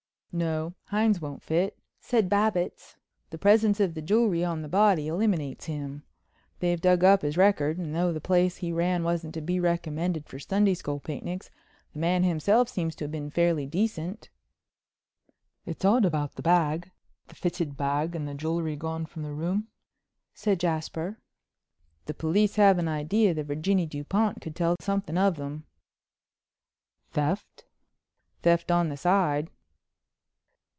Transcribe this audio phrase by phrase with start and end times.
[0.33, 2.95] "No, Hines won't fit," said Babbitts.
[3.31, 6.03] "The presence of the jewelry on the body eliminates him.
[6.59, 10.25] They've dug up his record and though the place he ran wasn't to be recommended
[10.27, 11.51] for Sunday school picnics,
[11.91, 14.29] the man himself seems to have been fairly decent."
[15.65, 19.67] "It's odd about the bag—the fitted bag and the jewelry gone from the room,"
[20.33, 21.19] said Jasper.
[22.05, 25.65] "The police have an idea that Virginie Dupont could tell something of them."
[27.09, 27.65] "Theft?"
[28.43, 29.49] "Theft on the side."